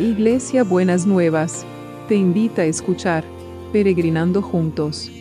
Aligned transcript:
Iglesia 0.00 0.64
Buenas 0.64 1.06
Nuevas, 1.06 1.66
te 2.08 2.14
invita 2.14 2.62
a 2.62 2.64
escuchar 2.64 3.22
Peregrinando 3.70 4.40
Juntos. 4.40 5.12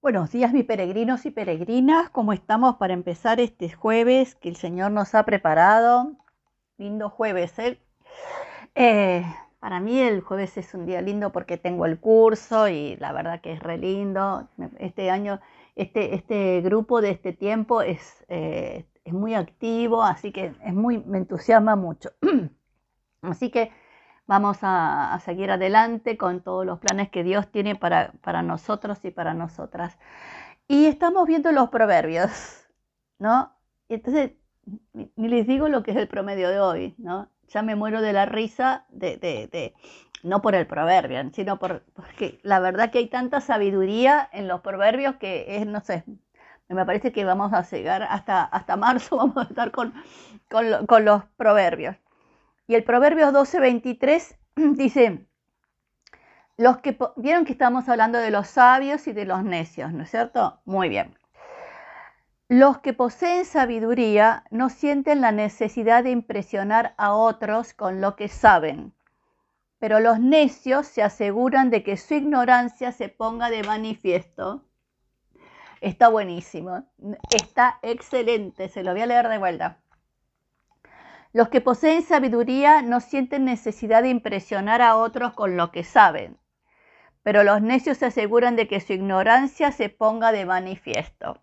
Buenos 0.00 0.32
días, 0.32 0.54
mis 0.54 0.64
peregrinos 0.64 1.26
y 1.26 1.30
peregrinas. 1.30 2.08
¿Cómo 2.08 2.32
estamos 2.32 2.76
para 2.76 2.94
empezar 2.94 3.40
este 3.40 3.70
jueves 3.70 4.34
que 4.34 4.48
el 4.48 4.56
Señor 4.56 4.92
nos 4.92 5.14
ha 5.14 5.26
preparado? 5.26 6.16
Lindo 6.78 7.10
jueves, 7.10 7.58
¿eh? 7.58 7.78
eh 8.74 9.26
para 9.64 9.80
mí 9.80 9.98
el 9.98 10.20
jueves 10.20 10.58
es 10.58 10.74
un 10.74 10.84
día 10.84 11.00
lindo 11.00 11.32
porque 11.32 11.56
tengo 11.56 11.86
el 11.86 11.98
curso 11.98 12.68
y 12.68 12.96
la 12.96 13.12
verdad 13.12 13.40
que 13.40 13.52
es 13.54 13.60
re 13.60 13.78
lindo. 13.78 14.46
Este 14.78 15.10
año, 15.10 15.40
este, 15.74 16.14
este 16.14 16.60
grupo 16.60 17.00
de 17.00 17.08
este 17.08 17.32
tiempo 17.32 17.80
es, 17.80 18.26
eh, 18.28 18.84
es 19.06 19.14
muy 19.14 19.34
activo, 19.34 20.02
así 20.02 20.32
que 20.32 20.54
es 20.62 20.74
muy, 20.74 20.98
me 20.98 21.16
entusiasma 21.16 21.76
mucho. 21.76 22.10
así 23.22 23.50
que 23.50 23.72
vamos 24.26 24.58
a, 24.60 25.18
seguir 25.24 25.50
adelante 25.50 26.18
con 26.18 26.42
todos 26.42 26.66
los 26.66 26.78
planes 26.78 27.08
que 27.08 27.24
Dios 27.24 27.50
tiene 27.50 27.74
para, 27.74 28.12
para 28.20 28.42
nosotros 28.42 29.02
y 29.02 29.12
para 29.12 29.32
nosotras. 29.32 29.96
Y 30.68 30.84
estamos 30.84 31.26
viendo 31.26 31.52
los 31.52 31.70
proverbios, 31.70 32.66
¿no? 33.18 33.50
Entonces, 33.88 34.32
ni 34.92 35.28
les 35.28 35.46
digo 35.46 35.68
lo 35.68 35.82
que 35.82 35.92
es 35.92 35.96
el 35.96 36.08
promedio 36.08 36.50
de 36.50 36.60
hoy, 36.60 36.94
¿no? 36.98 37.30
Ya 37.48 37.62
me 37.62 37.76
muero 37.76 38.00
de 38.02 38.12
la 38.12 38.26
risa, 38.26 38.84
de, 38.90 39.16
de, 39.18 39.74
no 40.22 40.40
por 40.42 40.54
el 40.54 40.66
proverbio, 40.66 41.22
sino 41.32 41.58
por, 41.58 41.82
porque 41.94 42.40
la 42.42 42.60
verdad 42.60 42.90
que 42.90 42.98
hay 42.98 43.08
tanta 43.08 43.40
sabiduría 43.40 44.28
en 44.32 44.48
los 44.48 44.60
proverbios 44.62 45.16
que 45.16 45.56
es, 45.56 45.66
no 45.66 45.80
sé, 45.80 46.04
me 46.68 46.86
parece 46.86 47.12
que 47.12 47.24
vamos 47.24 47.52
a 47.52 47.62
llegar 47.62 48.02
hasta, 48.02 48.44
hasta 48.44 48.76
marzo, 48.76 49.16
vamos 49.18 49.36
a 49.36 49.42
estar 49.42 49.70
con, 49.70 49.94
con, 50.48 51.04
los 51.04 51.24
proverbios. 51.36 51.96
Y 52.66 52.74
el 52.74 52.84
proverbio 52.84 53.30
12:23 53.32 54.36
dice, 54.76 55.26
los 56.56 56.78
que 56.78 56.96
vieron 57.16 57.44
que 57.44 57.52
estamos 57.52 57.88
hablando 57.88 58.18
de 58.18 58.30
los 58.30 58.48
sabios 58.48 59.06
y 59.06 59.12
de 59.12 59.24
los 59.24 59.44
necios, 59.44 59.92
¿no 59.92 60.04
es 60.04 60.10
cierto? 60.10 60.60
Muy 60.64 60.88
bien. 60.88 61.14
Los 62.50 62.80
que 62.80 62.92
poseen 62.92 63.46
sabiduría 63.46 64.44
no 64.50 64.68
sienten 64.68 65.22
la 65.22 65.32
necesidad 65.32 66.04
de 66.04 66.10
impresionar 66.10 66.94
a 66.98 67.14
otros 67.14 67.72
con 67.72 68.02
lo 68.02 68.16
que 68.16 68.28
saben, 68.28 68.92
pero 69.78 69.98
los 69.98 70.20
necios 70.20 70.86
se 70.86 71.02
aseguran 71.02 71.70
de 71.70 71.82
que 71.82 71.96
su 71.96 72.12
ignorancia 72.12 72.92
se 72.92 73.08
ponga 73.08 73.48
de 73.48 73.62
manifiesto. 73.62 74.62
Está 75.80 76.08
buenísimo, 76.08 76.86
está 77.34 77.78
excelente, 77.80 78.68
se 78.68 78.82
lo 78.82 78.92
voy 78.92 79.00
a 79.00 79.06
leer 79.06 79.28
de 79.28 79.38
vuelta. 79.38 79.80
Los 81.32 81.48
que 81.48 81.62
poseen 81.62 82.02
sabiduría 82.02 82.82
no 82.82 83.00
sienten 83.00 83.46
necesidad 83.46 84.02
de 84.02 84.10
impresionar 84.10 84.82
a 84.82 84.96
otros 84.96 85.32
con 85.32 85.56
lo 85.56 85.72
que 85.72 85.82
saben, 85.82 86.38
pero 87.22 87.42
los 87.42 87.62
necios 87.62 87.96
se 87.96 88.04
aseguran 88.04 88.54
de 88.54 88.68
que 88.68 88.80
su 88.80 88.92
ignorancia 88.92 89.72
se 89.72 89.88
ponga 89.88 90.30
de 90.30 90.44
manifiesto. 90.44 91.40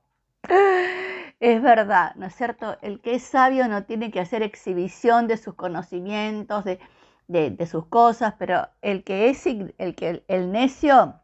Es 1.41 1.59
verdad, 1.61 2.13
¿no 2.15 2.27
es 2.27 2.35
cierto? 2.35 2.77
El 2.83 3.01
que 3.01 3.15
es 3.15 3.23
sabio 3.23 3.67
no 3.67 3.83
tiene 3.85 4.11
que 4.11 4.19
hacer 4.19 4.43
exhibición 4.43 5.27
de 5.27 5.37
sus 5.37 5.55
conocimientos, 5.55 6.63
de, 6.65 7.67
sus 7.67 7.87
cosas, 7.87 8.35
pero 8.37 8.69
el 8.83 9.03
que 9.03 9.29
es 9.29 9.47
el, 9.47 10.51
necio 10.51 11.19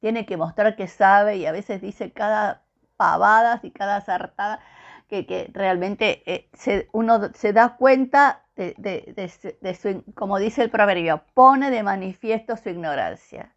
tiene 0.00 0.24
que 0.24 0.38
mostrar 0.38 0.74
que 0.74 0.88
sabe 0.88 1.36
y 1.36 1.44
a 1.44 1.52
veces 1.52 1.82
dice 1.82 2.12
cada 2.12 2.64
pavada 2.96 3.60
y 3.62 3.72
cada 3.72 4.00
sartada 4.00 4.60
que, 5.06 5.50
realmente 5.52 6.22
eh, 6.24 6.88
uno 6.92 7.20
se 7.34 7.52
da 7.52 7.76
cuenta 7.76 8.46
de, 8.56 8.74
de, 8.78 9.74
su, 9.74 10.02
como 10.14 10.38
dice 10.38 10.62
el 10.62 10.70
proverbio, 10.70 11.24
pone 11.34 11.70
de 11.70 11.82
manifiesto 11.82 12.56
su 12.56 12.70
ignorancia. 12.70 13.54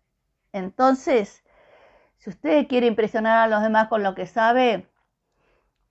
Entonces, 0.52 1.45
si 2.18 2.30
usted 2.30 2.68
quiere 2.68 2.88
impresionar 2.88 3.38
a 3.40 3.48
los 3.48 3.62
demás 3.62 3.88
con 3.88 4.04
lo 4.04 4.16
que 4.16 4.26
sabe, 4.26 4.88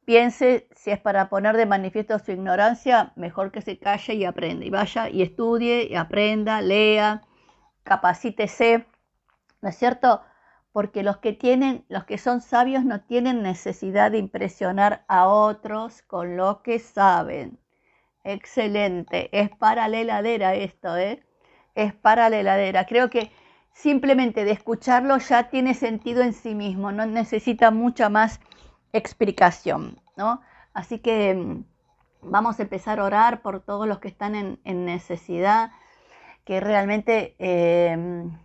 piense 0.04 0.68
si 0.72 0.90
es 0.90 1.00
para 1.00 1.28
poner 1.28 1.56
de 1.56 1.66
manifiesto 1.66 2.18
su 2.18 2.32
ignorancia, 2.32 3.12
mejor 3.16 3.52
que 3.52 3.62
se 3.62 3.78
calle 3.78 4.14
y 4.14 4.24
aprenda. 4.24 4.64
Y 4.64 4.70
vaya 4.70 5.08
y 5.08 5.22
estudie, 5.22 5.88
y 5.90 5.94
aprenda, 5.96 6.60
lea, 6.60 7.22
capacítese, 7.84 8.86
¿no 9.62 9.68
es 9.68 9.76
cierto? 9.76 10.22
Porque 10.72 11.02
los 11.02 11.18
que 11.18 11.32
tienen, 11.32 11.84
los 11.88 12.04
que 12.04 12.18
son 12.18 12.40
sabios 12.40 12.84
no 12.84 13.02
tienen 13.02 13.42
necesidad 13.42 14.10
de 14.10 14.18
impresionar 14.18 15.04
a 15.08 15.28
otros 15.28 16.02
con 16.02 16.36
lo 16.36 16.62
que 16.62 16.78
saben. 16.80 17.58
Excelente, 18.24 19.28
es 19.38 19.50
para 19.50 19.86
la 19.88 19.98
heladera 19.98 20.54
esto, 20.54 20.96
¿eh? 20.96 21.22
Es 21.74 21.94
para 21.94 22.30
la 22.30 22.38
heladera. 22.38 22.86
Creo 22.86 23.10
que 23.10 23.30
simplemente 23.74 24.44
de 24.44 24.52
escucharlo 24.52 25.18
ya 25.18 25.50
tiene 25.50 25.74
sentido 25.74 26.22
en 26.22 26.32
sí 26.32 26.54
mismo, 26.54 26.92
no 26.92 27.04
necesita 27.06 27.70
mucha 27.70 28.08
más 28.08 28.40
explicación, 28.92 30.00
¿no? 30.16 30.40
Así 30.72 31.00
que 31.00 31.34
mm, 31.34 31.64
vamos 32.22 32.58
a 32.58 32.62
empezar 32.62 33.00
a 33.00 33.04
orar 33.04 33.42
por 33.42 33.60
todos 33.60 33.86
los 33.86 33.98
que 33.98 34.08
están 34.08 34.34
en, 34.36 34.84
necesidad, 34.86 35.72
que 36.44 36.60
realmente 36.60 37.34
em, 37.38 38.38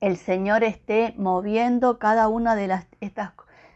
el 0.00 0.16
Señor 0.16 0.64
esté 0.64 1.14
moviendo 1.16 1.98
cada 1.98 2.28
una 2.28 2.56
de 2.56 2.66
las, 2.66 2.86
estas 3.00 3.32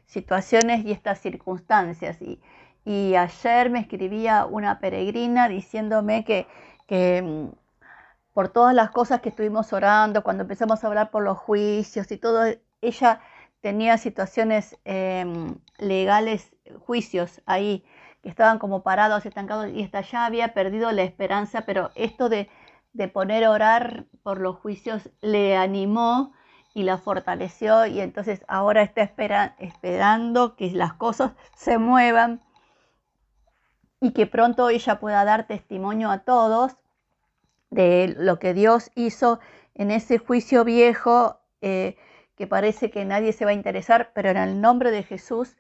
situaciones 0.06 0.84
y 0.84 0.92
estas 0.92 1.20
circunstancias. 1.20 2.20
Y, 2.20 2.40
y 2.84 3.14
ayer 3.14 3.70
me 3.70 3.80
escribía 3.80 4.46
una 4.46 4.80
peregrina 4.80 5.48
diciéndome 5.48 6.24
que, 6.24 6.46
que 6.86 7.22
mm, 7.22 7.67
por 8.38 8.50
todas 8.50 8.72
las 8.72 8.92
cosas 8.92 9.20
que 9.20 9.30
estuvimos 9.30 9.72
orando, 9.72 10.22
cuando 10.22 10.42
empezamos 10.42 10.84
a 10.84 10.86
hablar 10.86 11.10
por 11.10 11.24
los 11.24 11.36
juicios 11.38 12.08
y 12.12 12.18
todo, 12.18 12.44
ella 12.80 13.20
tenía 13.62 13.98
situaciones 13.98 14.78
em, 14.84 15.56
legales, 15.78 16.54
juicios 16.86 17.42
ahí, 17.46 17.84
que 18.22 18.28
estaban 18.28 18.60
como 18.60 18.84
parados, 18.84 19.26
estancados, 19.26 19.70
y 19.74 19.82
esta 19.82 20.02
ya 20.02 20.24
había 20.24 20.54
perdido 20.54 20.92
la 20.92 21.02
esperanza, 21.02 21.62
pero 21.62 21.90
esto 21.96 22.28
de, 22.28 22.48
poner 23.12 23.42
a 23.42 23.50
orar 23.50 24.06
por 24.22 24.38
los 24.38 24.54
juicios 24.54 25.10
le 25.20 25.56
animó 25.56 26.32
y 26.74 26.84
la 26.84 26.96
fortaleció, 26.96 27.86
y 27.86 28.00
entonces 28.00 28.44
ahora 28.46 28.82
está 28.82 29.02
esperando 29.02 30.54
que 30.54 30.70
las 30.70 30.92
cosas 30.92 31.32
se 31.56 31.78
muevan 31.78 32.40
y 34.00 34.12
que 34.12 34.28
pronto 34.28 34.68
ella 34.68 35.00
pueda 35.00 35.24
dar 35.24 35.48
testimonio 35.48 36.08
a 36.12 36.18
todos 36.18 36.76
de 37.70 38.14
lo 38.16 38.38
que 38.38 38.54
Dios 38.54 38.90
hizo 38.94 39.40
en 39.74 39.90
ese 39.90 40.18
juicio 40.18 40.64
viejo 40.64 41.40
eh, 41.60 41.96
que 42.36 42.46
parece 42.46 42.90
que 42.90 43.04
nadie 43.04 43.32
se 43.32 43.44
va 43.44 43.50
a 43.50 43.54
interesar, 43.54 44.12
pero 44.14 44.30
en 44.30 44.36
el 44.36 44.60
nombre 44.60 44.90
de 44.90 45.02
Jesús 45.02 45.56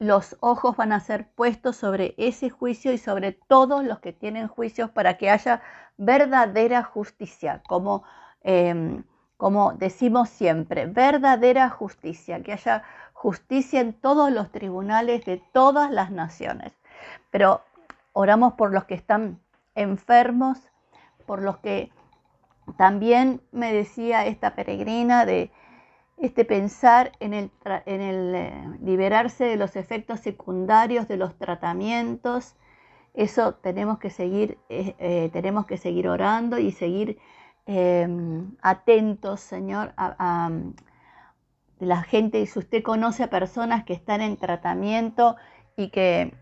los 0.00 0.36
ojos 0.40 0.76
van 0.76 0.92
a 0.92 1.00
ser 1.00 1.28
puestos 1.28 1.76
sobre 1.76 2.14
ese 2.16 2.48
juicio 2.50 2.92
y 2.92 2.98
sobre 2.98 3.32
todos 3.32 3.84
los 3.84 4.00
que 4.00 4.12
tienen 4.12 4.48
juicios 4.48 4.90
para 4.90 5.18
que 5.18 5.30
haya 5.30 5.62
verdadera 5.98 6.82
justicia, 6.82 7.62
como, 7.68 8.02
em, 8.42 9.04
como 9.36 9.72
decimos 9.74 10.30
siempre, 10.30 10.86
verdadera 10.86 11.68
justicia, 11.68 12.42
que 12.42 12.54
haya 12.54 12.82
justicia 13.12 13.80
en 13.80 13.92
todos 13.92 14.32
los 14.32 14.50
tribunales 14.50 15.24
de 15.26 15.42
todas 15.52 15.90
las 15.90 16.10
naciones. 16.10 16.72
Pero 17.30 17.62
oramos 18.12 18.54
por 18.54 18.72
los 18.72 18.84
que 18.84 18.94
están 18.94 19.38
enfermos, 19.74 20.69
por 21.30 21.42
los 21.42 21.58
que 21.58 21.92
también 22.76 23.40
me 23.52 23.72
decía 23.72 24.26
esta 24.26 24.56
peregrina 24.56 25.24
de 25.24 25.52
este 26.16 26.44
pensar 26.44 27.12
en 27.20 27.34
el, 27.34 27.52
en 27.86 28.00
el 28.00 28.34
eh, 28.34 28.64
liberarse 28.82 29.44
de 29.44 29.54
los 29.54 29.76
efectos 29.76 30.18
secundarios 30.18 31.06
de 31.06 31.16
los 31.16 31.38
tratamientos. 31.38 32.56
Eso 33.14 33.54
tenemos 33.54 34.00
que 34.00 34.10
seguir, 34.10 34.58
eh, 34.68 34.96
eh, 34.98 35.30
tenemos 35.32 35.66
que 35.66 35.76
seguir 35.76 36.08
orando 36.08 36.58
y 36.58 36.72
seguir 36.72 37.16
em, 37.64 38.56
atentos, 38.60 39.38
Señor, 39.38 39.92
a, 39.96 40.16
a, 40.18 40.50
la 41.78 42.02
gente. 42.02 42.44
Si 42.44 42.58
usted 42.58 42.82
conoce 42.82 43.22
a 43.22 43.30
personas 43.30 43.84
que 43.84 43.92
están 43.92 44.20
en 44.20 44.36
tratamiento 44.36 45.36
y 45.76 45.90
que 45.90 46.34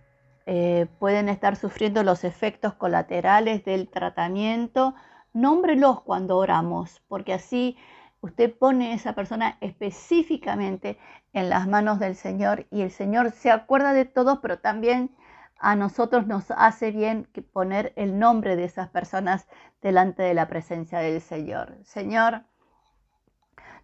eh, 0.50 0.86
pueden 0.98 1.28
estar 1.28 1.56
sufriendo 1.56 2.02
los 2.02 2.24
efectos 2.24 2.72
colaterales 2.74 3.64
del 3.66 3.90
tratamiento, 3.90 4.94
nómbrelos 5.34 6.00
cuando 6.00 6.38
oramos, 6.38 7.02
porque 7.06 7.34
así 7.34 7.76
usted 8.22 8.56
pone 8.56 8.92
a 8.92 8.94
esa 8.94 9.14
persona 9.14 9.58
específicamente 9.60 10.98
en 11.34 11.50
las 11.50 11.68
manos 11.68 11.98
del 11.98 12.16
Señor 12.16 12.66
y 12.70 12.80
el 12.80 12.90
Señor 12.90 13.32
se 13.32 13.50
acuerda 13.50 13.92
de 13.92 14.06
todos, 14.06 14.38
pero 14.40 14.58
también 14.58 15.14
a 15.58 15.76
nosotros 15.76 16.26
nos 16.26 16.50
hace 16.52 16.92
bien 16.92 17.28
poner 17.52 17.92
el 17.96 18.18
nombre 18.18 18.56
de 18.56 18.64
esas 18.64 18.88
personas 18.88 19.46
delante 19.82 20.22
de 20.22 20.32
la 20.34 20.48
presencia 20.48 21.00
del 21.00 21.20
Señor. 21.20 21.76
Señor, 21.84 22.44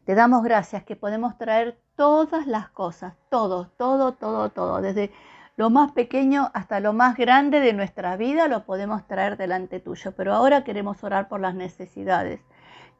Te 0.05 0.14
damos 0.14 0.43
gracias 0.43 0.84
que 0.84 0.96
podemos 0.96 1.37
traer 1.38 1.78
todas 1.96 2.46
las 2.46 2.69
cosas, 2.70 3.14
todo, 3.28 3.69
todo, 3.76 4.14
todo, 4.14 4.50
todo, 4.50 4.81
desde 4.81 5.12
lo 5.56 5.70
más 5.70 5.92
pequeño 5.92 6.50
hasta 6.54 6.80
lo 6.80 6.92
más 6.92 7.16
grande 7.16 7.60
de 7.60 7.72
nuestra 7.72 8.16
vida 8.16 8.48
lo 8.48 8.64
podemos 8.64 9.06
traer 9.06 9.36
delante 9.36 9.80
tuyo. 9.80 10.12
Pero 10.12 10.34
ahora 10.34 10.64
queremos 10.64 11.04
orar 11.04 11.28
por 11.28 11.40
las 11.40 11.54
necesidades. 11.54 12.40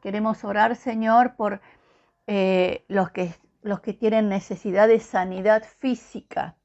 Queremos 0.01 0.43
orar, 0.43 0.75
Señor, 0.75 1.35
por 1.35 1.61
eh, 2.27 2.85
los, 2.87 3.11
que, 3.11 3.33
los 3.61 3.81
que 3.81 3.93
tienen 3.93 4.29
necesidad 4.29 4.87
de 4.87 4.99
sanidad 4.99 5.63
física. 5.79 6.55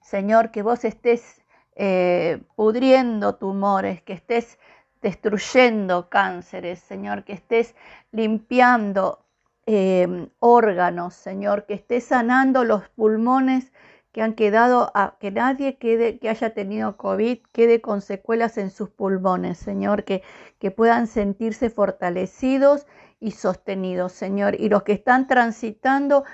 Señor, 0.00 0.50
que 0.50 0.62
vos 0.62 0.84
estés 0.84 1.42
eh, 1.76 2.42
pudriendo 2.56 3.36
tumores, 3.36 4.02
que 4.02 4.14
estés 4.14 4.58
destruyendo 5.02 6.08
cánceres, 6.08 6.80
Señor, 6.80 7.24
que 7.24 7.34
estés 7.34 7.76
limpiando 8.12 9.26
eh, 9.66 10.28
órganos, 10.38 11.14
Señor, 11.14 11.66
que 11.66 11.74
estés 11.74 12.04
sanando 12.04 12.64
los 12.64 12.88
pulmones 12.88 13.72
que 14.16 14.22
han 14.22 14.32
quedado, 14.32 14.90
a, 14.94 15.18
que 15.20 15.30
nadie 15.30 15.76
quede, 15.76 16.18
que 16.18 16.30
haya 16.30 16.54
tenido 16.54 16.96
COVID, 16.96 17.36
quede 17.52 17.82
con 17.82 18.00
secuelas 18.00 18.56
en 18.56 18.70
sus 18.70 18.88
pulmones, 18.88 19.58
Señor, 19.58 20.04
que, 20.04 20.22
que 20.58 20.70
puedan 20.70 21.06
sentirse 21.06 21.68
fortalecidos 21.68 22.86
y 23.20 23.32
sostenidos, 23.32 24.12
Señor. 24.12 24.58
Y 24.58 24.70
los 24.70 24.84
que 24.84 24.94
están 24.94 25.26
transitando 25.26 26.24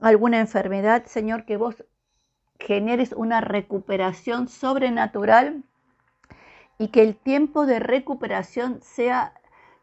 alguna 0.00 0.40
enfermedad, 0.40 1.04
Señor, 1.04 1.44
que 1.44 1.58
vos 1.58 1.84
generes 2.58 3.12
una 3.12 3.42
recuperación 3.42 4.48
sobrenatural 4.48 5.62
y 6.78 6.88
que 6.88 7.02
el 7.02 7.16
tiempo 7.16 7.66
de 7.66 7.80
recuperación 7.80 8.80
sea 8.80 9.34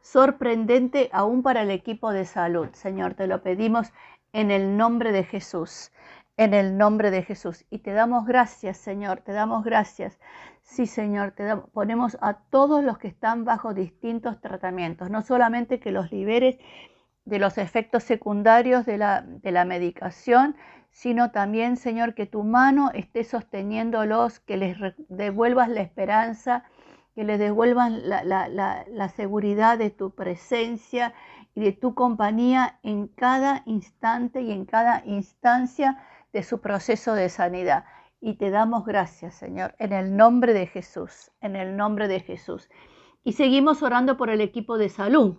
sorprendente 0.02 1.08
aún 1.14 1.44
para 1.44 1.62
el 1.62 1.70
equipo 1.70 2.14
de 2.14 2.26
salud. 2.26 2.70
Señor, 2.74 3.14
te 3.14 3.28
lo 3.28 3.44
pedimos 3.44 3.94
en 4.32 4.50
el 4.50 4.76
nombre 4.76 5.12
de 5.12 5.24
Jesús 5.24 5.92
en 6.38 6.54
el 6.54 6.78
nombre 6.78 7.12
de 7.12 7.24
Jesús. 7.24 7.66
Y 7.70 7.80
te 7.80 7.92
damos 7.94 8.26
gracias, 8.26 8.78
Señor, 8.78 9.22
te 9.22 9.34
damos 9.34 9.64
gracias. 9.64 10.20
Sí, 10.62 10.88
Señor, 10.88 11.32
te 11.32 11.56
ponemos 11.74 12.18
a 12.22 12.36
todos 12.36 12.84
los 12.84 12.98
que 12.98 13.08
están 13.08 13.46
bajo 13.46 13.74
distintos 13.74 14.42
tratamientos, 14.42 15.10
no 15.10 15.22
solamente 15.22 15.80
que 15.80 15.92
los 15.92 16.12
liberes 16.12 16.58
de 17.26 17.40
los 17.40 17.58
efectos 17.58 18.04
secundarios 18.04 18.86
de 18.86 18.98
la, 18.98 19.22
de 19.22 19.52
la 19.52 19.66
medicación, 19.66 20.56
sino 20.92 21.32
también, 21.32 21.78
Señor, 21.78 22.14
que 22.14 22.26
tu 22.26 22.44
mano 22.44 22.92
esté 22.94 23.24
sosteniéndolos, 23.24 24.40
que 24.40 24.58
les 24.58 24.78
devuelvas 25.10 25.70
la 25.70 25.82
esperanza, 25.82 26.66
que 27.16 27.24
les 27.24 27.40
devuelvan 27.40 28.08
la, 28.10 28.24
la, 28.24 28.86
la 28.88 29.10
seguridad 29.10 29.78
de 29.78 29.90
tu 29.90 30.12
presencia 30.12 31.14
y 31.56 31.62
de 31.62 31.72
tu 31.72 31.94
compañía 31.94 32.80
en 32.84 33.08
cada 33.08 33.64
instante 33.66 34.42
y 34.42 34.52
en 34.52 34.66
cada 34.66 35.04
instancia 35.06 35.98
de 36.34 36.44
su 36.44 36.60
proceso 36.60 37.14
de 37.14 37.30
sanidad. 37.30 37.86
Y 38.20 38.36
te 38.36 38.50
damos 38.50 38.86
gracias, 38.86 39.36
Señor, 39.36 39.76
en 39.80 39.94
el 39.94 40.18
nombre 40.18 40.54
de 40.54 40.68
Jesús, 40.68 41.32
en 41.42 41.56
el 41.56 41.78
nombre 41.78 42.08
de 42.08 42.20
Jesús. 42.20 42.70
Y 43.24 43.34
seguimos 43.34 43.84
orando 43.84 44.18
por 44.18 44.30
el 44.30 44.42
equipo 44.42 44.78
de 44.78 44.90
salud, 44.90 45.38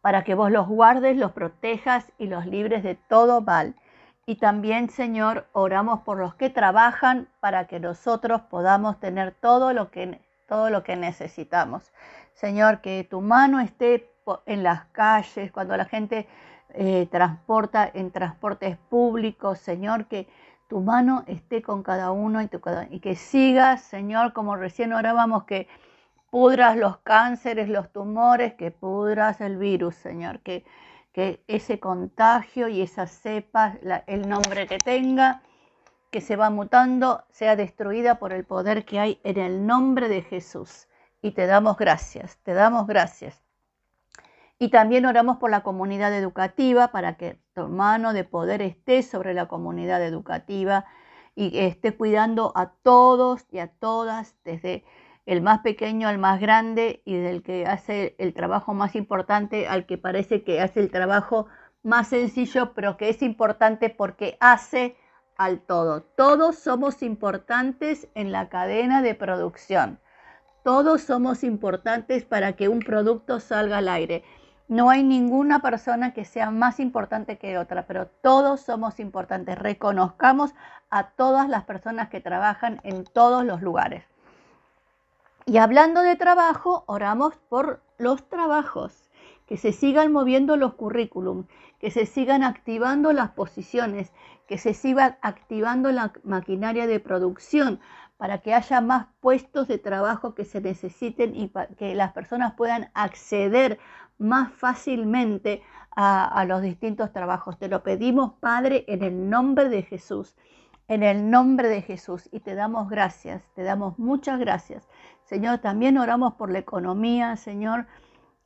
para 0.00 0.24
que 0.24 0.34
vos 0.34 0.50
los 0.50 0.66
guardes, 0.66 1.16
los 1.16 1.32
protejas 1.32 2.12
y 2.18 2.26
los 2.26 2.46
libres 2.46 2.82
de 2.82 2.94
todo 2.94 3.40
mal. 3.40 3.76
Y 4.26 4.36
también, 4.36 4.90
Señor, 4.90 5.48
oramos 5.52 6.00
por 6.00 6.18
los 6.18 6.34
que 6.34 6.50
trabajan 6.50 7.28
para 7.40 7.66
que 7.66 7.80
nosotros 7.80 8.42
podamos 8.42 9.00
tener 9.00 9.32
todo 9.32 9.72
lo 9.72 9.90
que, 9.90 10.20
todo 10.48 10.70
lo 10.70 10.82
que 10.82 10.96
necesitamos. 10.96 11.92
Señor, 12.34 12.80
que 12.80 13.04
tu 13.04 13.20
mano 13.20 13.60
esté 13.60 14.10
en 14.46 14.62
las 14.62 14.84
calles, 14.86 15.52
cuando 15.52 15.76
la 15.76 15.84
gente 15.84 16.28
eh, 16.74 17.08
transporta 17.10 17.90
en 17.92 18.10
transportes 18.10 18.76
públicos, 18.88 19.58
Señor, 19.58 20.06
que 20.06 20.28
tu 20.68 20.80
mano 20.80 21.24
esté 21.26 21.62
con 21.62 21.82
cada 21.82 22.12
uno 22.12 22.40
y, 22.42 23.00
que 23.00 23.16
sigas, 23.16 23.82
Señor, 23.82 24.32
como 24.32 24.54
recién 24.54 24.92
orábamos, 24.92 25.44
que 25.44 25.66
pudras 26.30 26.76
los 26.76 26.98
cánceres, 26.98 27.68
los 27.68 27.92
tumores, 27.92 28.54
que 28.54 28.70
pudras 28.70 29.40
el 29.40 29.58
virus, 29.58 29.96
Señor, 29.96 30.40
que, 30.40 30.64
que 31.12 31.42
ese 31.48 31.80
contagio 31.80 32.68
y 32.68 32.82
esa 32.82 33.08
cepa, 33.08 33.78
el 34.06 34.28
nombre 34.28 34.68
que 34.68 34.78
tenga, 34.78 35.42
que 36.12 36.20
se 36.20 36.36
va 36.36 36.50
mutando, 36.50 37.24
sea 37.30 37.56
destruida 37.56 38.20
por 38.20 38.32
el 38.32 38.44
poder 38.44 38.84
que 38.84 39.00
hay 39.00 39.20
en 39.24 39.38
el 39.38 39.66
nombre 39.66 40.08
de 40.08 40.22
Jesús. 40.22 40.88
Y 41.20 41.32
te 41.32 41.46
damos 41.46 41.76
gracias, 41.76 42.38
te 42.44 42.54
damos 42.54 42.86
gracias. 42.86 43.49
Y 44.62 44.68
también 44.68 45.06
oramos 45.06 45.38
por 45.38 45.50
la 45.50 45.62
comunidad 45.62 46.14
educativa 46.14 46.88
para 46.88 47.16
que 47.16 47.38
tu 47.54 47.68
mano 47.68 48.12
de 48.12 48.24
poder 48.24 48.60
esté 48.60 49.02
sobre 49.02 49.32
la 49.32 49.48
comunidad 49.48 50.04
educativa 50.04 50.84
y 51.34 51.58
esté 51.58 51.96
cuidando 51.96 52.52
a 52.54 52.74
todos 52.82 53.46
y 53.50 53.58
a 53.58 53.68
todas, 53.68 54.36
desde 54.44 54.84
el 55.24 55.40
más 55.40 55.60
pequeño 55.60 56.08
al 56.08 56.18
más 56.18 56.42
grande 56.42 57.00
y 57.06 57.16
del 57.16 57.42
que 57.42 57.64
hace 57.64 58.14
el 58.18 58.34
trabajo 58.34 58.74
más 58.74 58.96
importante 58.96 59.66
al 59.66 59.86
que 59.86 59.96
parece 59.96 60.44
que 60.44 60.60
hace 60.60 60.80
el 60.80 60.90
trabajo 60.90 61.46
más 61.82 62.08
sencillo, 62.08 62.74
pero 62.74 62.98
que 62.98 63.08
es 63.08 63.22
importante 63.22 63.88
porque 63.88 64.36
hace 64.40 64.94
al 65.38 65.60
todo. 65.60 66.02
Todos 66.02 66.58
somos 66.58 67.02
importantes 67.02 68.08
en 68.14 68.30
la 68.30 68.50
cadena 68.50 69.00
de 69.00 69.14
producción. 69.14 70.00
Todos 70.62 71.00
somos 71.00 71.44
importantes 71.44 72.26
para 72.26 72.52
que 72.52 72.68
un 72.68 72.80
producto 72.80 73.40
salga 73.40 73.78
al 73.78 73.88
aire. 73.88 74.22
No 74.70 74.88
hay 74.88 75.02
ninguna 75.02 75.58
persona 75.58 76.14
que 76.14 76.24
sea 76.24 76.52
más 76.52 76.78
importante 76.78 77.38
que 77.38 77.58
otra, 77.58 77.88
pero 77.88 78.06
todos 78.06 78.60
somos 78.60 79.00
importantes. 79.00 79.58
Reconozcamos 79.58 80.54
a 80.90 81.08
todas 81.08 81.48
las 81.48 81.64
personas 81.64 82.08
que 82.08 82.20
trabajan 82.20 82.78
en 82.84 83.02
todos 83.02 83.44
los 83.44 83.62
lugares. 83.62 84.04
Y 85.44 85.58
hablando 85.58 86.02
de 86.02 86.14
trabajo, 86.14 86.84
oramos 86.86 87.34
por 87.48 87.82
los 87.98 88.28
trabajos, 88.28 89.10
que 89.44 89.56
se 89.56 89.72
sigan 89.72 90.12
moviendo 90.12 90.56
los 90.56 90.74
currículum, 90.74 91.46
que 91.80 91.90
se 91.90 92.06
sigan 92.06 92.44
activando 92.44 93.12
las 93.12 93.30
posiciones, 93.30 94.12
que 94.46 94.56
se 94.56 94.72
siga 94.72 95.18
activando 95.20 95.90
la 95.90 96.12
maquinaria 96.22 96.86
de 96.86 97.00
producción 97.00 97.80
para 98.18 98.38
que 98.38 98.54
haya 98.54 98.80
más 98.80 99.06
puestos 99.18 99.66
de 99.66 99.78
trabajo 99.78 100.36
que 100.36 100.44
se 100.44 100.60
necesiten 100.60 101.34
y 101.34 101.50
que 101.76 101.96
las 101.96 102.12
personas 102.12 102.54
puedan 102.54 102.90
acceder 102.94 103.80
más 104.20 104.52
fácilmente 104.52 105.62
a, 105.96 106.44
los 106.46 106.62
distintos 106.62 107.12
trabajos. 107.12 107.58
Te 107.58 107.68
lo 107.68 107.82
pedimos, 107.82 108.34
Padre, 108.40 108.84
en 108.88 109.02
el 109.02 109.28
nombre 109.28 109.68
de 109.68 109.82
Jesús, 109.82 110.36
en 110.88 111.02
el 111.02 111.30
nombre 111.30 111.68
de 111.68 111.82
Jesús. 111.82 112.28
Y 112.32 112.40
te 112.40 112.54
damos 112.54 112.88
gracias, 112.88 113.42
te 113.54 113.62
damos 113.62 113.98
muchas 113.98 114.38
gracias. 114.38 114.88
Señor, 115.24 115.58
también 115.58 115.98
oramos 115.98 116.34
por 116.34 116.50
la 116.50 116.58
economía, 116.58 117.36
Señor. 117.36 117.86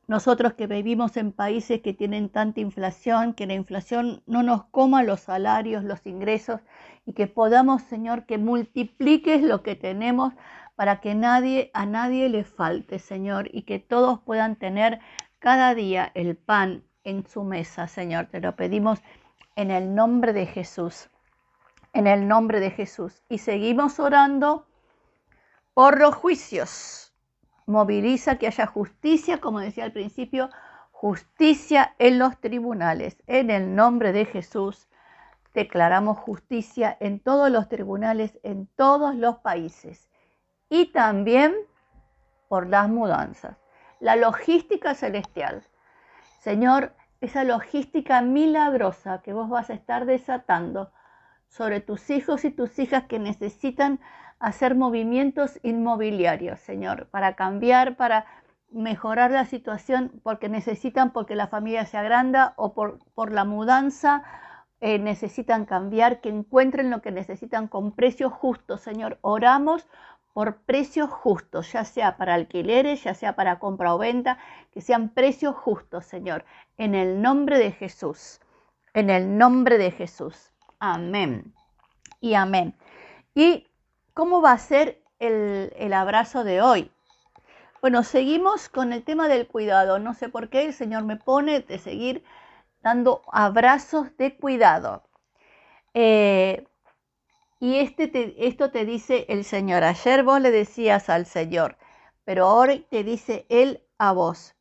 Nosotros 0.07 0.53
que 0.53 0.67
vivimos 0.67 1.17
en 1.17 1.31
países 1.31 1.81
que 1.81 1.93
tienen 1.93 2.29
tanta 2.29 2.59
inflación, 2.59 3.33
que 3.33 3.47
la 3.47 3.55
inflación 3.55 4.21
no 4.27 4.43
nos 4.43 4.65
coma 4.65 5.01
los 5.03 5.21
salarios, 5.21 5.83
los 5.83 6.05
ingresos, 6.05 6.61
y 7.07 7.13
que 7.13 7.25
podamos, 7.25 7.81
Señor, 7.83 8.25
que 8.25 8.37
multipliques 8.37 9.41
lo 9.41 9.63
que 9.63 9.75
tenemos 9.75 10.33
para 10.75 10.99
que 10.99 11.15
nadie 11.15 11.71
a 11.73 11.85
nadie 11.85 12.29
le 12.29 12.43
falte, 12.43 12.99
Señor, 12.99 13.49
y 13.51 13.63
que 13.63 13.79
todos 13.79 14.19
puedan 14.19 14.57
tener 14.57 14.99
cada 15.45 15.75
día 15.75 16.11
el 16.15 16.35
pan 16.35 16.83
en 17.03 17.27
su 17.27 17.43
mesa, 17.43 17.87
Señor. 17.87 18.25
Te 18.31 18.41
lo 18.41 18.55
pedimos 18.55 19.03
en 19.55 19.69
el 19.69 19.93
nombre 19.93 20.33
de 20.33 20.47
Jesús, 20.47 21.11
en 21.93 22.07
el 22.07 22.27
nombre 22.27 22.59
de 22.59 22.71
Jesús. 22.71 23.21
Y 23.29 23.37
seguimos 23.37 23.99
orando 23.99 24.65
por 25.75 25.99
los 25.99 26.15
juicios. 26.15 27.13
Moviliza 27.67 28.39
que 28.39 28.47
haya 28.47 28.65
justicia, 28.65 29.39
como 29.39 29.59
decía 29.59 29.83
al 29.83 29.91
principio, 29.91 30.49
justicia 30.89 31.93
en 31.99 32.17
los 32.17 32.41
tribunales. 32.41 33.21
En 33.27 33.51
el 33.51 33.75
nombre 33.75 34.13
de 34.13 34.25
Jesús 34.25 34.89
declaramos 35.53 36.17
justicia 36.17 36.97
en 36.99 37.19
todos 37.19 37.51
los 37.51 37.69
tribunales, 37.69 38.39
en 38.41 38.65
todos 38.75 39.13
los 39.13 39.35
países. 39.35 40.09
Y 40.69 40.87
también 40.87 41.53
por 42.47 42.65
las 42.65 42.89
mudanzas 42.89 43.57
la 43.99 44.15
logística 44.15 44.93
celestial. 44.93 45.63
Señor, 46.39 46.93
esa 47.21 47.43
logística 47.43 48.21
milagrosa 48.21 49.21
que 49.21 49.33
vos 49.33 49.49
vas 49.49 49.69
a 49.69 49.73
estar 49.73 50.05
desatando 50.05 50.91
sobre 51.47 51.79
tus 51.79 52.09
hijos 52.09 52.45
y 52.45 52.51
tus 52.51 52.77
hijas 52.79 53.05
que 53.05 53.19
necesitan 53.19 53.99
hacer 54.39 54.75
movimientos 54.75 55.59
inmobiliarios, 55.63 56.59
Señor, 56.59 57.07
para 57.09 57.35
cambiar, 57.35 57.95
para 57.95 58.25
mejorar 58.69 59.31
la 59.31 59.45
situación, 59.45 60.11
porque 60.23 60.49
necesitan, 60.49 61.11
porque 61.11 61.35
la 61.35 61.47
familia 61.47 61.85
se 61.85 61.97
agranda 61.97 62.53
o 62.57 62.73
por, 62.73 62.99
por 63.13 63.31
la 63.31 63.45
mudanza, 63.45 64.23
eh, 64.81 64.99
necesitan 64.99 65.65
cambiar, 65.65 66.19
que 66.19 66.29
encuentren 66.29 66.91
lo 66.91 67.01
que 67.01 67.11
necesitan 67.11 67.67
con 67.67 67.93
precios 67.93 68.33
justos, 68.33 68.81
Señor. 68.81 69.17
Oramos 69.21 69.87
por 70.35 70.57
precios 70.63 71.09
justos, 71.09 71.71
ya 71.71 71.85
sea 71.85 72.17
para 72.17 72.33
alquileres, 72.33 73.01
ya 73.05 73.13
sea 73.13 73.37
para 73.37 73.57
compra 73.57 73.95
o 73.95 73.97
venta, 73.97 74.37
que 74.73 74.81
sean 74.81 75.07
precios 75.07 75.55
justos, 75.55 76.05
Señor, 76.05 76.43
en 76.77 76.93
el 76.93 77.21
nombre 77.21 77.57
de 77.57 77.71
Jesús, 77.71 78.41
en 78.93 79.09
el 79.09 79.37
nombre 79.37 79.77
de 79.77 79.91
Jesús. 79.91 80.51
Amén 80.77 81.53
y 82.19 82.33
amén. 82.33 82.75
¿Y 83.33 83.65
cómo 84.13 84.41
va 84.41 84.51
a 84.51 84.57
ser 84.57 85.01
el, 85.19 85.71
el 85.77 85.93
abrazo 85.93 86.43
de 86.43 86.61
hoy? 86.61 86.91
Bueno, 87.79 88.03
seguimos 88.03 88.67
con 88.67 88.91
el 88.91 89.05
tema 89.05 89.29
del 89.29 89.47
cuidado. 89.47 89.99
No 89.99 90.13
sé 90.15 90.27
por 90.27 90.49
qué 90.49 90.65
el 90.65 90.73
Señor 90.73 91.05
me 91.05 91.15
pone 91.15 91.61
de 91.61 91.79
seguir 91.79 92.25
dando 92.81 93.21
abrazos 93.31 94.17
de 94.17 94.35
cuidado. 94.35 95.01
Eh, 95.93 96.67
y 97.59 97.77
este 97.77 98.35
esto 98.47 98.71
te 98.71 98.85
dice 98.85 99.25
el 99.29 99.43
Señor. 99.43 99.83
Ayer 99.83 100.23
vos 100.23 100.41
le 100.41 100.51
decías 100.51 101.09
al 101.09 101.25
Señor, 101.25 101.77
pero 102.23 102.45
ahora 102.45 102.77
te 102.89 103.03
dice 103.03 103.45
Él 103.49 103.83
a 103.97 104.11
vos. 104.11 104.55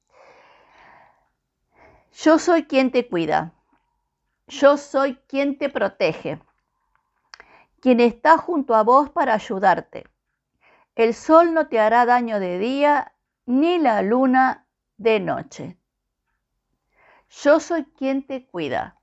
Yo 2.13 2.39
soy 2.39 2.65
quien 2.65 2.93
te 2.93 3.09
cuida. 3.09 3.53
Yo 4.47 4.77
soy 4.77 5.17
quien 5.27 5.59
te 5.59 5.69
protege. 5.69 6.41
Quien 7.81 8.01
está 8.01 8.39
junto 8.39 8.75
a 8.75 8.83
vos 8.83 9.11
para 9.11 9.35
ayudarte. 9.35 10.05
El 10.95 11.13
sol 11.13 11.55
no 11.55 11.67
te 11.67 11.81
hará 11.81 12.07
daño 12.07 12.39
de 12.39 12.59
día, 12.59 13.15
ni 13.47 13.79
la 13.79 14.03
luna 14.03 14.67
de 14.97 15.19
noche. 15.19 15.77
Yo 17.43 17.59
soy 17.59 17.85
quien 17.85 18.27
te 18.27 18.47
cuida. 18.47 19.01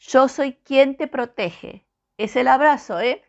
Yo 0.00 0.28
soy 0.28 0.54
quien 0.54 0.96
te 0.96 1.06
protege. 1.06 1.87
Es 2.18 2.34
el 2.34 2.48
abrazo, 2.48 2.98
¿eh? 2.98 3.22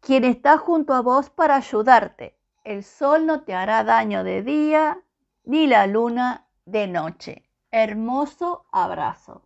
Quien 0.00 0.24
está 0.24 0.56
junto 0.56 0.94
a 0.94 1.02
vos 1.02 1.28
para 1.28 1.56
ayudarte. 1.56 2.34
El 2.64 2.82
sol 2.82 3.26
no 3.26 3.42
te 3.42 3.52
hará 3.52 3.84
daño 3.84 4.24
de 4.24 4.42
día, 4.42 4.98
ni 5.44 5.66
la 5.66 5.86
luna 5.86 6.46
de 6.64 6.86
noche. 6.86 7.44
Hermoso 7.70 8.64
abrazo. 8.72 9.42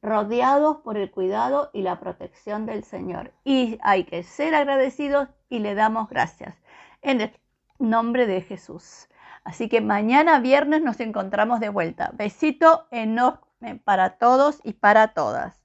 Rodeados 0.00 0.78
por 0.78 0.96
el 0.96 1.10
cuidado 1.10 1.68
y 1.74 1.82
la 1.82 2.00
protección 2.00 2.64
del 2.64 2.84
Señor. 2.84 3.34
Y 3.44 3.78
hay 3.82 4.04
que 4.04 4.22
ser 4.22 4.54
agradecidos 4.54 5.28
y 5.50 5.58
le 5.58 5.74
damos 5.74 6.08
gracias. 6.08 6.54
En 7.02 7.20
el 7.20 7.38
nombre 7.78 8.26
de 8.26 8.40
Jesús. 8.40 9.08
Así 9.44 9.68
que 9.68 9.82
mañana 9.82 10.40
viernes 10.40 10.80
nos 10.80 11.00
encontramos 11.00 11.60
de 11.60 11.68
vuelta. 11.68 12.12
Besito 12.14 12.86
enorme 12.90 13.76
para 13.84 14.16
todos 14.16 14.58
y 14.64 14.72
para 14.72 15.08
todas. 15.08 15.60